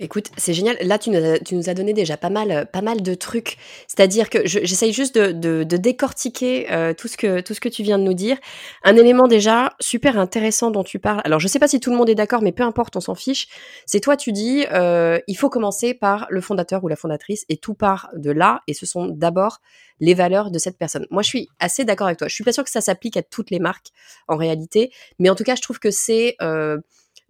[0.00, 0.76] Écoute, c'est génial.
[0.80, 3.58] Là, tu nous, as, tu nous, as, donné déjà pas mal, pas mal de trucs.
[3.86, 7.68] C'est-à-dire que j'essaye juste de, de, de décortiquer euh, tout, ce que, tout ce que
[7.68, 8.36] tu viens de nous dire.
[8.82, 11.20] Un élément déjà super intéressant dont tu parles.
[11.22, 13.14] Alors, je sais pas si tout le monde est d'accord, mais peu importe, on s'en
[13.14, 13.46] fiche.
[13.86, 17.56] C'est toi, tu dis, euh, il faut commencer par le fondateur ou la fondatrice et
[17.56, 18.62] tout part de là.
[18.66, 19.60] Et ce sont d'abord
[20.00, 21.06] les valeurs de cette personne.
[21.12, 22.26] Moi, je suis assez d'accord avec toi.
[22.26, 23.90] Je suis pas sûre que ça s'applique à toutes les marques
[24.26, 26.78] en réalité, mais en tout cas, je trouve que c'est euh,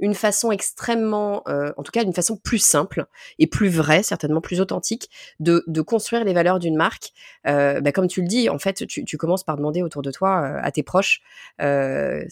[0.04, 3.06] une façon extrêmement, euh, en tout cas, d'une façon plus simple
[3.38, 5.08] et plus vraie, certainement plus authentique,
[5.40, 7.12] de, de construire les valeurs d'une marque.
[7.46, 10.10] Euh, bah, comme tu le dis, en fait, tu, tu commences par demander autour de
[10.10, 11.22] toi, euh, à tes proches,
[11.58, 12.26] de,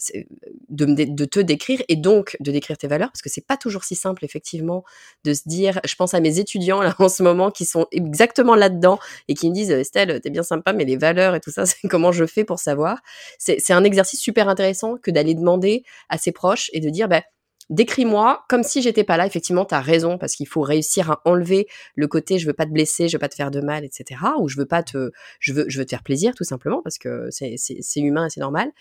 [0.69, 3.95] de, te décrire et donc de décrire tes valeurs, parce que c'est pas toujours si
[3.95, 4.83] simple, effectivement,
[5.23, 5.79] de se dire.
[5.83, 9.49] Je pense à mes étudiants là en ce moment qui sont exactement là-dedans et qui
[9.49, 12.25] me disent Estelle, t'es bien sympa, mais les valeurs et tout ça, c'est comment je
[12.25, 13.01] fais pour savoir?
[13.39, 17.23] C'est un exercice super intéressant que d'aller demander à ses proches et de dire, bah,
[17.69, 19.25] décris-moi comme si j'étais pas là.
[19.25, 22.65] Effectivement, tu as raison parce qu'il faut réussir à enlever le côté je veux pas
[22.65, 24.21] te blesser, je veux pas te faire de mal, etc.
[24.39, 26.97] Ou je veux pas te, je veux, je veux te faire plaisir tout simplement parce
[26.97, 28.71] que c'est humain et c'est normal.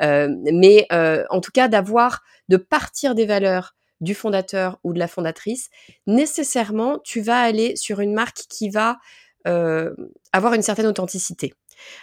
[0.00, 4.98] Euh, mais euh, en tout cas, d'avoir, de partir des valeurs du fondateur ou de
[4.98, 5.70] la fondatrice,
[6.06, 8.98] nécessairement, tu vas aller sur une marque qui va
[9.46, 9.94] euh,
[10.32, 11.54] avoir une certaine authenticité.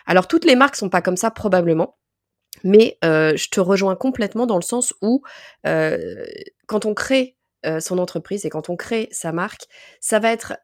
[0.05, 1.95] Alors toutes les marques sont pas comme ça probablement.
[2.63, 5.21] Mais je te rejoins complètement dans le sens où
[5.63, 7.35] quand on crée
[7.79, 9.67] son entreprise et quand on crée sa marque,
[9.99, 10.57] ça va être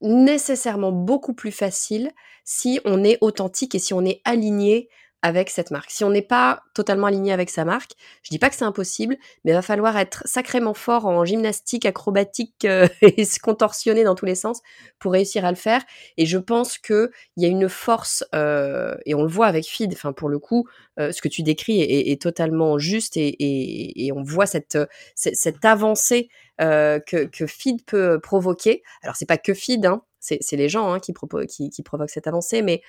[0.00, 2.10] nécessairement beaucoup plus facile
[2.44, 4.88] si on est authentique et si on est aligné
[5.22, 5.90] avec cette marque.
[5.90, 9.16] Si on n'est pas totalement aligné avec sa marque, je dis pas que c'est impossible,
[9.44, 14.16] mais il va falloir être sacrément fort en gymnastique, acrobatique euh, et se contorsionner dans
[14.16, 14.60] tous les sens
[14.98, 15.82] pour réussir à le faire.
[16.16, 19.64] Et je pense que il y a une force euh, et on le voit avec
[19.64, 19.92] Feed.
[19.92, 24.46] Enfin, pour le coup, euh, ce que tu décris est, totalement juste et, on voit
[24.46, 24.78] cette
[25.14, 28.82] cette, avancée que, que Feed peut provoquer.
[29.02, 32.82] Alors c'est pas que Feed, hein, c'est les gens hein, qui provoquent cette avancée, mais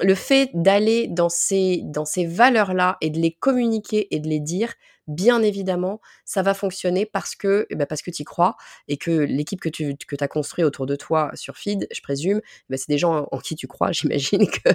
[0.00, 4.40] le fait d'aller dans ces, dans ces valeurs-là et de les communiquer et de les
[4.40, 4.74] dire,
[5.08, 8.56] bien évidemment, ça va fonctionner parce que, eh ben parce que tu y crois
[8.86, 12.40] et que l'équipe que tu que as construit autour de toi sur Feed, je présume,
[12.44, 13.90] eh ben c'est des gens en, qui tu crois.
[13.92, 14.68] J'imagine que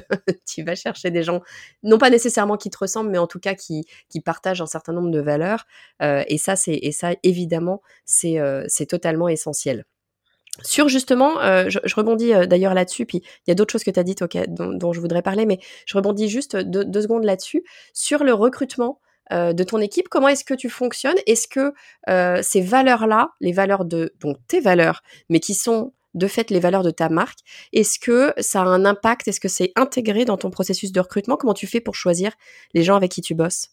[0.46, 1.42] tu vas chercher des gens,
[1.84, 4.94] non pas nécessairement qui te ressemblent, mais en tout cas qui, qui partagent un certain
[4.94, 5.66] nombre de valeurs.
[6.02, 9.86] Euh, et ça, c'est et ça évidemment, c'est euh, c'est totalement essentiel.
[10.62, 13.90] Sur justement, euh, je, rebondis euh, d'ailleurs là-dessus, puis il y a d'autres choses que
[13.90, 17.64] tu as dites dont, je voudrais parler, mais je rebondis juste deux, secondes là-dessus.
[17.94, 19.00] Sur le recrutement
[19.32, 21.18] euh, de ton équipe, comment est-ce que tu fonctionnes?
[21.26, 21.74] Est-ce que
[22.44, 26.84] ces valeurs-là, les valeurs de donc tes valeurs, mais qui sont de fait les valeurs
[26.84, 27.40] de ta marque,
[27.72, 29.28] est-ce que ça a un impact?
[29.28, 31.36] Est-ce que c'est intégré dans ton processus de recrutement?
[31.36, 32.32] Comment tu fais pour choisir
[32.76, 33.70] les gens avec qui tu bosses?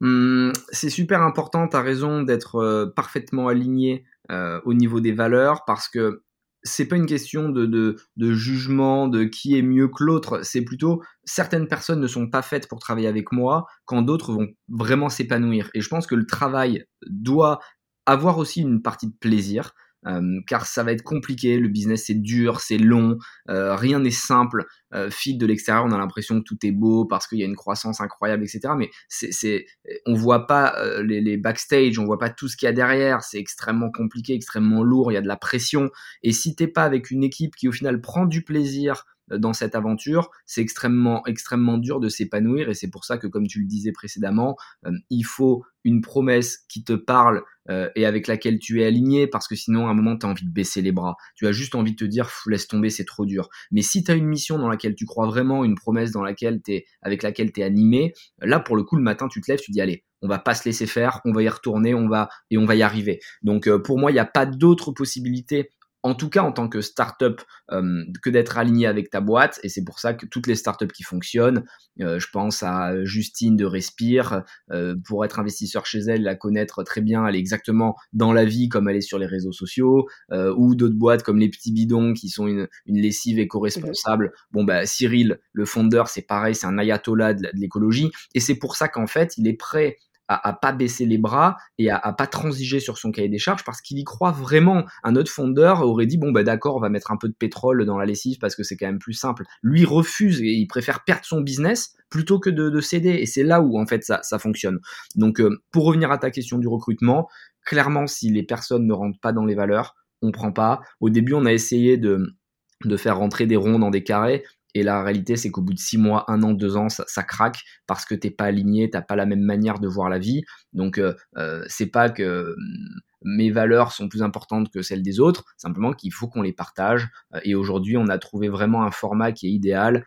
[0.00, 5.64] Mmh, c'est super important, tu as raison d'être parfaitement aligné euh, au niveau des valeurs
[5.64, 6.22] parce que
[6.62, 11.02] c'est pas une question de, de, jugement de qui est mieux que l'autre, c'est plutôt
[11.24, 15.70] certaines personnes ne sont pas faites pour travailler avec moi quand d'autres vont vraiment s'épanouir.
[15.74, 17.60] Et je pense que le travail doit
[18.06, 19.72] avoir aussi une partie de plaisir.
[20.06, 24.10] Euh, car ça va être compliqué, le business c'est dur, c'est long, euh, rien n'est
[24.10, 24.66] simple.
[24.94, 27.56] Euh, de l'extérieur, on a l'impression que tout est beau parce qu'il y a une
[27.56, 28.74] croissance incroyable, etc.
[28.76, 29.66] Mais c'est, c'est,
[30.06, 32.72] on voit pas euh, les, les, backstage, on voit pas tout ce qu'il y a
[32.72, 33.22] derrière.
[33.22, 35.12] C'est extrêmement compliqué, extrêmement lourd.
[35.12, 35.90] Il y a de la pression.
[36.22, 39.04] Et si t'es pas avec une équipe qui au final prend du plaisir
[39.38, 43.46] dans cette aventure, c'est extrêmement extrêmement dur de s'épanouir et c'est pour ça que comme
[43.46, 48.26] tu le disais précédemment, euh, il faut une promesse qui te parle euh, et avec
[48.26, 50.82] laquelle tu es aligné parce que sinon à un moment tu as envie de baisser
[50.82, 51.16] les bras.
[51.36, 53.48] Tu as juste envie de te dire laisse tomber, c'est trop dur.
[53.70, 56.60] Mais si tu as une mission dans laquelle tu crois vraiment, une promesse dans laquelle
[56.62, 59.60] tu avec laquelle tu es animé, là pour le coup le matin tu te lèves,
[59.60, 62.28] tu dis allez, on va pas se laisser faire, on va y retourner, on va
[62.50, 63.20] et on va y arriver.
[63.42, 65.70] Donc euh, pour moi, il n'y a pas d'autre possibilité
[66.02, 69.60] en tout cas en tant que startup, euh, que d'être aligné avec ta boîte.
[69.62, 71.64] Et c'est pour ça que toutes les startups qui fonctionnent,
[72.00, 76.82] euh, je pense à Justine de Respire, euh, pour être investisseur chez elle, la connaître
[76.82, 80.08] très bien, elle est exactement dans la vie comme elle est sur les réseaux sociaux,
[80.56, 84.32] ou d'autres boîtes comme les petits bidons qui sont une, une lessive éco-responsable.
[84.52, 88.10] Bon, bah, Cyril, le fondeur, c'est pareil, c'est un ayatollah de l'écologie.
[88.34, 89.98] Et c'est pour ça qu'en fait, il est prêt
[90.32, 93.64] à, pas baisser les bras et à, à, pas transiger sur son cahier des charges
[93.64, 94.84] parce qu'il y croit vraiment.
[95.02, 97.84] Un autre fondeur aurait dit bon bah d'accord, on va mettre un peu de pétrole
[97.84, 99.44] dans la lessive parce que c'est quand même plus simple.
[99.62, 103.10] Lui refuse et il préfère perdre son business plutôt que de, de céder.
[103.10, 104.78] Et c'est là où en fait ça, ça fonctionne.
[105.16, 107.28] Donc euh, pour revenir à ta question du recrutement,
[107.64, 110.80] clairement si les personnes ne rentrent pas dans les valeurs, on prend pas.
[111.00, 112.36] Au début on a essayé de
[112.84, 114.44] de faire rentrer des ronds dans des carrés.
[114.74, 117.60] Et la réalité, c'est qu'au bout de six mois, un an, deux ans, ça, craque
[117.86, 120.42] parce que t'es pas aligné, t'as pas la même manière de voir la vie.
[120.72, 125.20] Donc, euh, euh, c'est pas que mm, mes valeurs sont plus importantes que celles des
[125.20, 127.08] autres, simplement qu'il faut qu'on les partage.
[127.34, 130.04] Euh, et aujourd'hui, on a trouvé vraiment un format qui est idéal.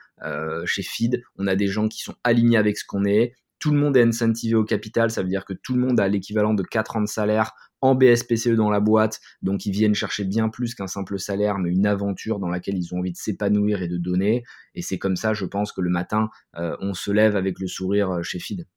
[0.66, 3.34] chez Feed, on a des gens qui sont alignés avec ce qu'on est.
[3.64, 6.10] Tout le monde est incentivé au capital, ça veut dire que tout le monde a
[6.10, 10.26] l'équivalent de 4 ans de salaire en BSPCE dans la boîte, donc ils viennent chercher
[10.26, 13.82] bien plus qu'un simple salaire, mais une aventure dans laquelle ils ont envie de s'épanouir
[13.82, 14.44] et de donner.
[14.76, 17.68] Et c'est comme ça, je pense, que le matin, euh, on se lève avec le
[17.68, 18.68] sourire euh, chez Fid.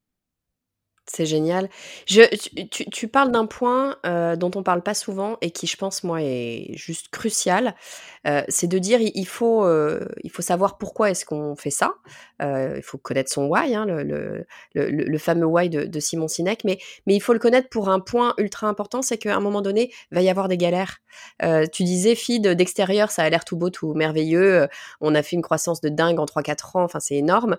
[1.08, 1.68] C'est génial.
[2.06, 6.20] Tu, parles d'un point euh, dont on parle pas souvent et qui, je pense, moi,
[6.20, 7.76] est juste crucial.
[8.26, 11.94] Euh, c'est de dire il faut, euh, il faut savoir pourquoi est-ce qu'on fait ça.
[12.40, 16.64] il faut connaître son why, hein, le, le, le, fameux why de, de, Simon Sinek,
[16.64, 19.62] mais, mais il faut le connaître pour un point ultra important, c'est qu'à un moment
[19.62, 20.98] donné, va y avoir des galères.
[21.72, 24.66] tu disais, feed d'extérieur, ça a l'air tout beau, tout merveilleux.
[25.00, 27.56] On a fait une croissance de dingue en 3-4 ans, enfin, c'est énorme.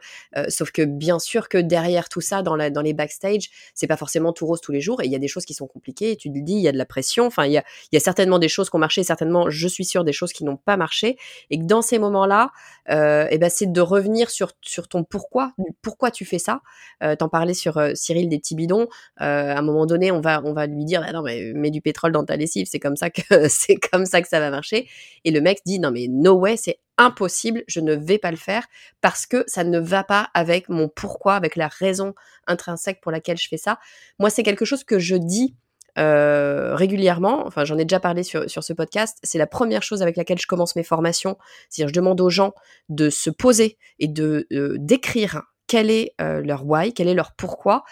[0.49, 3.36] sauf que bien sûr que derrière tout ça, dans, la, dans les backstage,
[3.73, 5.53] c'est pas forcément tout rose tous les jours et il y a des choses qui
[5.53, 6.11] sont compliquées.
[6.11, 7.25] Et tu le dis, il y a de la pression.
[7.25, 10.13] Enfin, il y a, certainement des choses qui ont marché, certainement, je suis sûre, des
[10.13, 11.17] choses qui n'ont pas marché.
[11.49, 12.51] Et que dans ces moments-là,
[12.89, 16.61] euh, eh ben, c'est de revenir sur, sur ton pourquoi, pourquoi tu fais ça.
[17.03, 18.87] Euh, T'en parlais sur euh, Cyril des petits bidons.
[19.17, 21.81] À un moment donné, on va, on va lui dire, ah non, mais mets du
[21.81, 24.87] pétrole dans ta lessive, c'est comme ça que c'est comme ça que ça va marcher.
[25.23, 28.37] Et le mec dit, non, mais no way, c'est impossible, je ne vais pas le
[28.37, 28.65] faire
[29.01, 32.13] parce que ça ne va pas avec mon pourquoi, avec la raison
[32.47, 33.79] intrinsèque pour laquelle je fais ça.
[34.19, 35.55] Moi, c'est quelque chose que je dis
[35.97, 40.03] euh, régulièrement, enfin j'en ai déjà parlé sur, sur ce podcast, c'est la première chose
[40.03, 41.37] avec laquelle je commence mes formations.
[41.69, 42.53] C'est-à-dire je demande aux gens
[42.89, 47.33] de se poser et de euh, d'écrire quel est euh, leur why, quel est leur
[47.35, 47.83] pourquoi.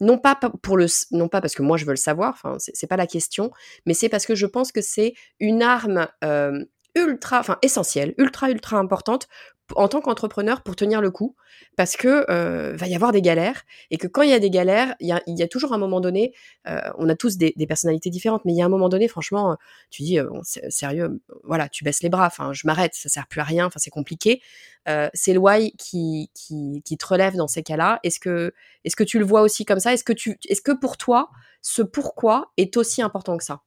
[0.00, 2.86] Non pas pour le, non pas parce que moi je veux le savoir, enfin c'est
[2.86, 3.50] pas la question,
[3.84, 6.08] mais c'est parce que je pense que c'est une arme
[6.94, 9.28] ultra, enfin essentielle, ultra ultra importante
[9.76, 11.36] en tant qu'entrepreneur pour tenir le coup,
[11.76, 14.50] parce que euh, va y avoir des galères et que quand il y a des
[14.50, 16.34] galères, il y a, toujours un moment donné,
[16.68, 19.56] euh, on a tous des, personnalités différentes, mais il y a un moment donné, franchement,
[19.90, 20.28] tu dis euh,
[20.68, 23.78] sérieux, voilà, tu baisses les bras, enfin je m'arrête, ça sert plus à rien, enfin
[23.78, 24.40] c'est compliqué.
[24.88, 28.00] Euh, c'est le why qui, qui, qui te relève dans ces cas-là.
[28.02, 28.52] Est-ce que
[28.84, 29.92] est-ce que tu le vois aussi comme ça?
[29.92, 30.12] Est-ce que
[30.48, 31.30] est-ce que pour toi
[31.62, 33.62] ce pourquoi est aussi important que ça?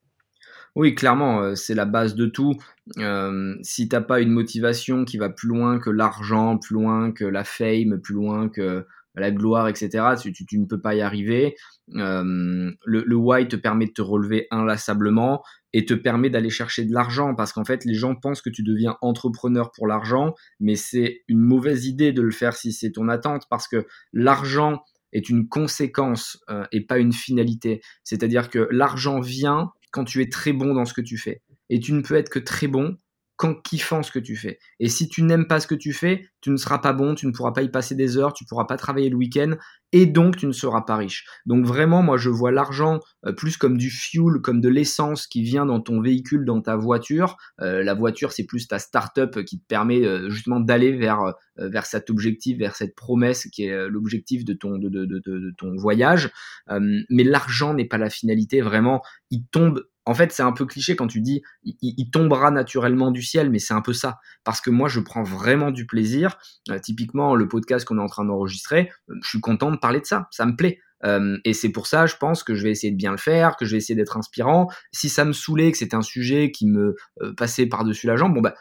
[0.76, 2.56] Oui, clairement, euh, c'est la base de tout.
[2.98, 7.26] Euh, si t'as pas une motivation qui va plus loin que l'argent, plus loin que
[7.26, 11.56] la fame, plus loin que la gloire, etc., tu, ne peux pas y arriver.
[11.96, 16.86] Euh, le, le, why te permet de te relever inlassablement et te permet d'aller chercher
[16.86, 20.76] de l'argent parce qu'en fait, les gens pensent que tu deviens entrepreneur pour l'argent, mais
[20.76, 24.82] c'est une mauvaise idée de le faire si c'est ton attente parce que l'argent
[25.12, 27.82] est une conséquence euh, et pas une finalité.
[28.04, 31.42] C'est-à-dire que l'argent vient quand tu es très bon dans ce que tu fais.
[31.70, 32.98] Et tu ne peux être que très bon
[33.36, 34.60] qu'en kiffant ce que tu fais.
[34.80, 37.26] Et si tu n'aimes pas ce que tu fais, tu ne seras pas bon, tu
[37.26, 39.56] ne pourras pas y passer des heures, tu ne pourras pas travailler le week-end,
[39.92, 41.26] et donc tu ne seras pas riche.
[41.46, 45.42] Donc vraiment, moi, je vois l'argent euh, plus comme du fuel, comme de l'essence qui
[45.42, 47.38] vient dans ton véhicule, dans ta voiture.
[47.62, 51.86] Euh, la voiture, c'est plus ta start-up qui te permet euh, justement d'aller vers vers
[51.86, 55.76] cet objectif, vers cette promesse qui est l'objectif de ton de, de, de, de, ton
[55.76, 56.32] voyage.
[56.68, 58.62] mais l'argent n'est pas la finalité.
[58.62, 63.12] Vraiment, il tombe en fait, c'est un peu cliché quand tu dis il, tombera naturellement
[63.12, 64.20] du ciel, mais c'est un peu ça.
[64.44, 66.38] Parce que moi, je prends vraiment du plaisir.
[66.70, 70.02] Euh, typiquement, le podcast qu'on est en train d'enregistrer, euh, je suis content de parler
[70.02, 70.28] de ça.
[70.32, 70.80] Ça me plaît.
[71.06, 73.56] Euh, et c'est pour ça, je pense que je vais essayer de bien le faire,
[73.58, 74.68] que je vais essayer d'être inspirant.
[74.92, 76.96] Si ça me saoulait, que c'était un sujet qui me
[77.36, 78.56] passait par-dessus la jambe, bon bah,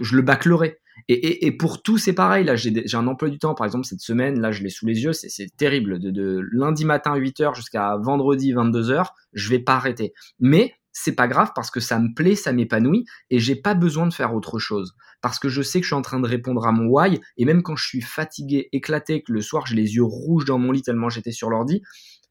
[0.00, 0.80] je le bâclerai.
[1.08, 2.44] Et, pour tout, c'est pareil.
[2.44, 5.02] Là, j'ai un emploi du temps, par exemple, cette semaine, là, je l'ai sous les
[5.02, 5.98] yeux, c'est terrible.
[5.98, 10.12] De, de, lundi matin 8h jusqu'à vendredi 22h, je vais pas arrêter.
[10.38, 14.06] Mais c'est pas grave parce que ça me plaît, ça m'épanouit et j'ai pas besoin
[14.06, 14.96] de faire autre chose.
[15.20, 17.44] Parce que je sais que je suis en train de répondre à mon why et
[17.44, 20.72] même quand je suis fatigué, éclaté, que le soir j'ai les yeux rouges dans mon
[20.72, 21.82] lit tellement j'étais sur l'ordi,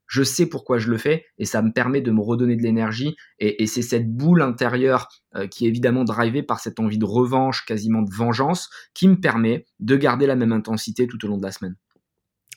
[0.09, 3.15] je sais pourquoi je le fais et ça me permet de me redonner de l'énergie.
[3.37, 7.63] Et, c'est cette boule intérieure euh, qui est évidemment drivée par cette envie de revanche,
[7.65, 11.43] quasiment de vengeance, qui me permet de garder la même intensité tout au long de
[11.43, 11.75] la semaine.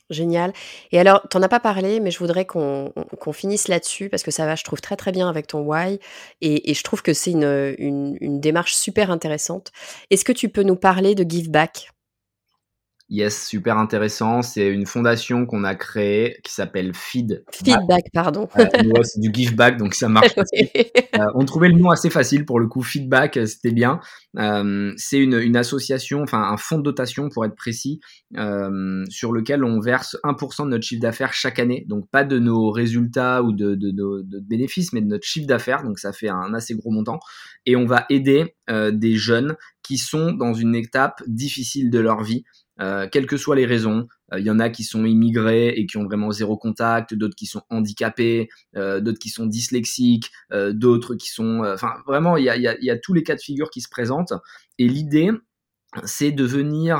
[0.08, 0.52] Génial.
[0.92, 2.92] Et alors, tu n'en as pas parlé, mais je voudrais qu'on
[3.32, 5.98] finisse là-dessus parce que ça va, je trouve, très très bien avec ton why.
[6.40, 9.72] Et, je trouve que c'est une, une, démarche super intéressante.
[10.10, 11.90] Est-ce que tu peux nous parler de Give Back?
[13.12, 14.40] Yes, super intéressant.
[14.40, 17.44] C'est une fondation qu'on a créée qui s'appelle Feed.
[17.52, 18.48] Feedback, pardon.
[19.02, 20.34] c'est du give back, donc ça marche.
[20.64, 22.82] euh, on trouvait le nom assez facile pour le coup.
[22.82, 24.00] Feedback, euh, c'était bien.
[24.38, 28.00] Euh, c'est une, une, association, enfin un fonds de dotation pour être précis,
[28.38, 31.84] euh, sur lequel on verse 1% de notre chiffre d'affaires chaque année.
[31.90, 35.46] Donc pas de nos résultats ou de, de, de, de bénéfices, mais de notre chiffre
[35.46, 35.82] d'affaires.
[35.82, 37.20] Donc ça fait un assez gros montant.
[37.66, 42.22] Et on va aider euh, des jeunes qui sont dans une étape difficile de leur
[42.22, 42.44] vie.
[42.82, 44.08] Euh, quelles que soient les raisons.
[44.32, 47.36] Il euh, y en a qui sont immigrés et qui ont vraiment zéro contact, d'autres
[47.36, 51.62] qui sont handicapés, euh, d'autres qui sont dyslexiques, d'autres qui sont...
[51.64, 54.32] Enfin, vraiment, il y, a, y a, tous les cas de figure qui se présentent.
[54.78, 55.30] Et l'idée,
[56.04, 56.96] c'est de venir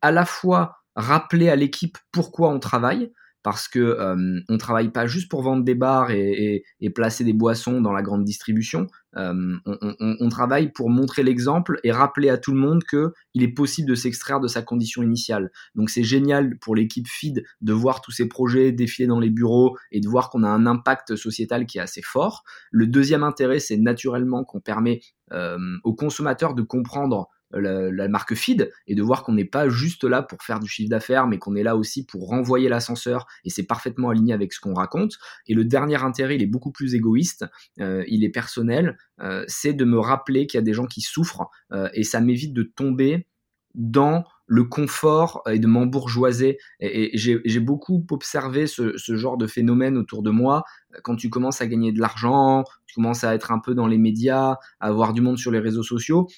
[0.00, 5.06] à la fois rappeler à l'équipe pourquoi on travaille, parce que euh, on travaille pas
[5.06, 8.86] juste pour vendre des bars et, et, placer des boissons dans la grande distribution.
[9.16, 13.12] Euh, on, on, on, travaille pour montrer l'exemple et rappeler à tout le monde que
[13.34, 15.50] il est possible de s'extraire de sa condition initiale.
[15.74, 19.76] Donc c'est génial pour l'équipe feed de voir tous ces projets défiler dans les bureaux
[19.90, 22.44] et de voir qu'on a un impact sociétal qui est assez fort.
[22.70, 25.00] Le deuxième intérêt, c'est naturellement qu'on permet
[25.32, 30.04] euh, aux consommateurs de comprendre la, marque feed et de voir qu'on n'est pas juste
[30.04, 33.50] là pour faire du chiffre d'affaires, mais qu'on est là aussi pour renvoyer l'ascenseur et
[33.50, 35.18] c'est parfaitement aligné avec ce qu'on raconte.
[35.46, 37.44] Et le dernier intérêt, il est beaucoup plus égoïste,
[37.80, 41.00] euh, il est personnel, euh, c'est de me rappeler qu'il y a des gens qui
[41.00, 43.26] souffrent euh, et ça m'évite de tomber
[43.74, 46.58] dans le confort et de m'embourgeoiser.
[46.80, 50.64] Et, j'ai beaucoup observé ce, ce, genre de phénomène autour de moi.
[51.02, 53.96] Quand tu commences à gagner de l'argent, tu commences à être un peu dans les
[53.96, 56.28] médias, à avoir du monde sur les réseaux sociaux,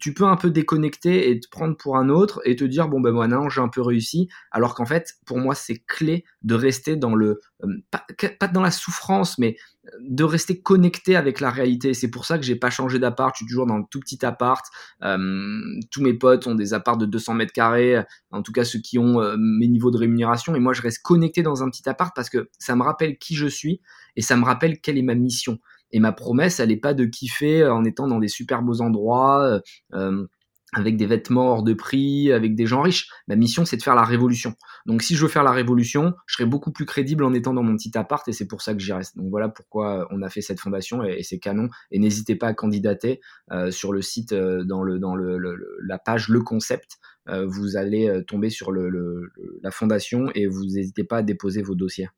[0.00, 3.00] tu peux un peu déconnecter et te prendre pour un autre et te dire bon
[3.00, 4.28] ben moi non j'ai un peu réussi.
[4.50, 8.70] Alors qu'en fait pour moi c'est clé de rester dans le euh, pas, dans la
[8.70, 9.56] souffrance mais
[10.00, 11.92] de rester connecté avec la réalité.
[11.92, 13.34] C'est pour ça que j'ai pas changé d'appart.
[13.34, 14.64] Je suis toujours dans le tout petit appart.
[15.02, 18.80] Euh, tous mes potes ont des apparts de 200 mètres carrés en tout cas ceux
[18.80, 20.54] qui ont euh, mes niveaux de rémunération.
[20.54, 23.34] Et moi je reste connecté dans un petit appart parce que ça me rappelle qui
[23.34, 23.80] je suis
[24.16, 25.58] et ça me rappelle quelle est ma mission
[25.94, 29.44] et ma promesse, elle n'est pas de kiffer en étant dans des super beaux endroits,
[29.44, 29.60] euh,
[29.94, 30.26] euh,
[30.72, 33.08] avec des vêtements hors de prix, avec des gens riches.
[33.28, 34.54] Ma mission, c'est de faire la révolution.
[34.86, 37.62] Donc, si je veux faire la révolution, je serai beaucoup plus crédible en étant dans
[37.62, 39.16] mon petit appart et c'est pour ça que j'y reste.
[39.16, 41.68] Donc, voilà pourquoi on a fait cette fondation et, c'est canon.
[41.92, 43.20] Et n'hésitez pas à candidater
[43.52, 45.38] euh, sur le site, dans, le, dans le,
[45.86, 46.98] la page Le Concept.
[47.28, 52.08] vous allez tomber sur la fondation et vous n'hésitez pas à déposer vos dossiers.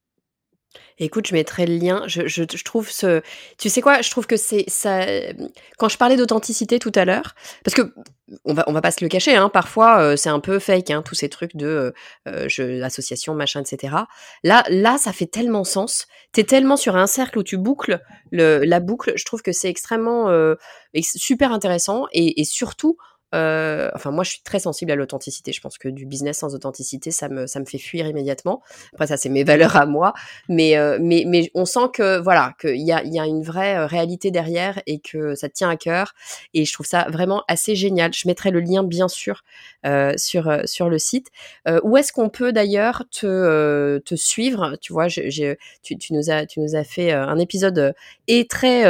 [0.99, 2.03] Écoute, je mettrai le lien.
[2.07, 3.23] Je, je, je, trouve ce.
[3.59, 4.01] Tu sais quoi?
[4.03, 5.07] Je trouve que c'est ça.
[5.79, 7.35] Quand je parlais d'authenticité tout à l'heure,
[7.65, 7.93] parce que
[8.45, 10.91] on va on va pas se le cacher, hein, parfois euh, c'est un peu fake,
[10.91, 11.93] hein, tous ces trucs de
[12.27, 13.95] euh, euh association, machin, etc.
[14.43, 16.07] Là, là, ça fait tellement sens.
[16.33, 19.12] T'es tellement sur un cercle où tu boucles le, la boucle.
[19.17, 20.55] Je trouve que c'est extrêmement euh,
[21.01, 22.97] super intéressant et surtout
[23.37, 25.53] euh, enfin, moi, je suis très sensible à l'authenticité.
[25.53, 28.62] Je pense que du business sans authenticité, ça me, ça me fait fuir immédiatement.
[28.94, 30.14] Après, ça, c'est mes valeurs à moi.
[30.49, 33.77] Mais, euh, mais, mais on sent que, voilà, qu'il y a, y a une vraie
[33.77, 36.14] euh, réalité derrière et que ça tient à cœur.
[36.55, 38.12] Et je trouve ça vraiment assez génial.
[38.14, 39.42] Je mettrai le lien, bien sûr,
[40.16, 41.29] sur, sur le site.
[41.85, 44.77] Où est-ce qu'on peut d'ailleurs te, te suivre?
[44.81, 47.94] Tu vois, j'ai, tu, nous as, tu nous as fait un épisode
[48.27, 48.83] et très,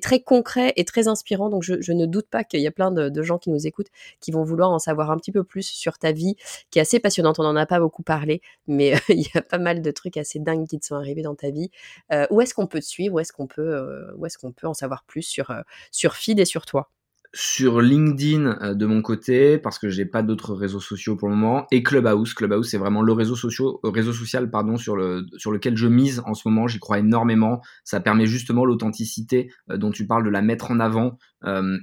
[0.00, 1.48] très concret et très inspirant.
[1.48, 3.85] Donc, je, ne doute pas qu'il y a plein de gens qui nous écoutent
[4.20, 6.36] qui vont vouloir en savoir un petit peu plus sur ta vie,
[6.70, 7.38] qui est assez passionnante.
[7.38, 10.38] On n'en a pas beaucoup parlé, mais il y a pas mal de trucs assez
[10.38, 11.70] dingues qui te sont arrivés dans ta vie.
[12.12, 13.14] Euh, où est-ce qu'on peut te suivre?
[13.14, 14.12] Où est-ce qu'on peut, euh,
[14.64, 16.90] en savoir plus sur, euh, sur Feed et sur toi?
[17.36, 21.36] Sur LinkedIn euh, de mon côté parce que j'ai pas d'autres réseaux sociaux pour le
[21.36, 22.32] moment et Clubhouse.
[22.32, 26.22] Clubhouse c'est vraiment le réseau social euh, social pardon sur le sur lequel je mise
[26.24, 26.66] en ce moment.
[26.66, 27.60] J'y crois énormément.
[27.84, 31.18] Ça permet justement l'authenticité euh, dont tu parles de la mettre en avant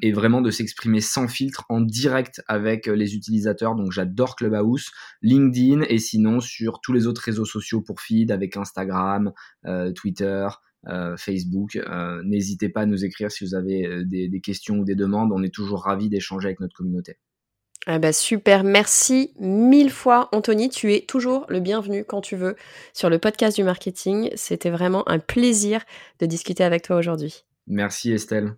[0.02, 3.76] et vraiment de s'exprimer sans filtre en direct avec les utilisateurs.
[3.76, 8.58] Donc j'adore Clubhouse LinkedIn et sinon sur tous les autres réseaux sociaux pour feed avec
[8.58, 9.32] Instagram
[9.96, 10.50] Twitter euh,
[11.17, 11.76] Facebook.
[11.76, 14.96] Euh, n'hésitez pas à nous écrire si vous avez euh, des, des, questions ou des
[14.96, 15.32] demandes.
[15.34, 17.17] On est toujours ravis d'échanger avec notre communauté.
[17.86, 22.56] Ah bah super, merci mille fois Anthony, tu es toujours le bienvenu quand tu veux
[22.93, 24.30] sur le podcast du marketing.
[24.36, 25.84] C'était vraiment un plaisir
[26.19, 27.43] de discuter avec toi aujourd'hui.
[27.67, 28.56] Merci Estelle.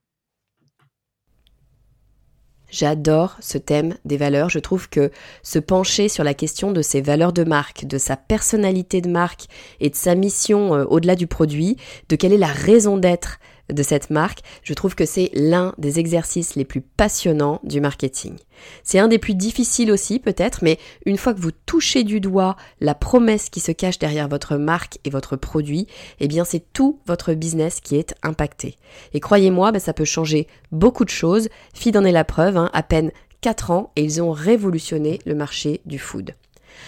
[2.69, 4.49] J'adore ce thème des valeurs.
[4.49, 5.11] Je trouve que
[5.43, 9.45] se pencher sur la question de ses valeurs de marque, de sa personnalité de marque
[9.79, 11.77] et de sa mission euh, au-delà du produit,
[12.09, 13.39] de quelle est la raison d'être
[13.69, 18.35] de cette marque, je trouve que c'est l'un des exercices les plus passionnants du marketing.
[18.83, 22.55] C'est un des plus difficiles aussi peut-être, mais une fois que vous touchez du doigt
[22.79, 25.87] la promesse qui se cache derrière votre marque et votre produit,
[26.19, 28.77] eh bien c'est tout votre business qui est impacté.
[29.13, 31.49] Et croyez-moi, ben, ça peut changer beaucoup de choses.
[31.73, 33.11] Feed en est la preuve, hein, à peine
[33.41, 36.33] 4 ans et ils ont révolutionné le marché du food.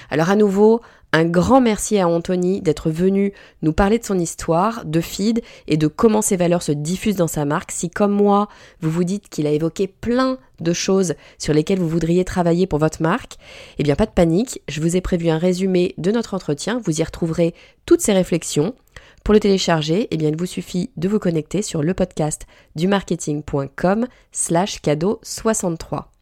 [0.09, 0.81] Alors à nouveau,
[1.13, 5.77] un grand merci à Anthony d'être venu nous parler de son histoire, de feed et
[5.77, 7.71] de comment ses valeurs se diffusent dans sa marque.
[7.71, 8.49] Si comme moi,
[8.81, 12.79] vous vous dites qu'il a évoqué plein de choses sur lesquelles vous voudriez travailler pour
[12.79, 13.37] votre marque,
[13.77, 16.99] eh bien pas de panique, je vous ai prévu un résumé de notre entretien, vous
[16.99, 18.75] y retrouverez toutes ces réflexions.
[19.23, 22.43] Pour le télécharger, eh bien, il vous suffit de vous connecter sur le podcast
[22.75, 26.16] du marketing.com slash cadeau 63.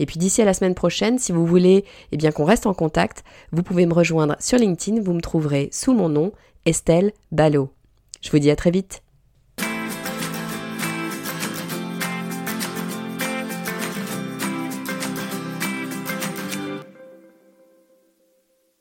[0.00, 2.74] Et puis d'ici à la semaine prochaine, si vous voulez eh bien qu'on reste en
[2.74, 3.22] contact,
[3.52, 6.32] vous pouvez me rejoindre sur LinkedIn, vous me trouverez sous mon nom,
[6.64, 7.70] Estelle Ballot.
[8.22, 9.02] Je vous dis à très vite.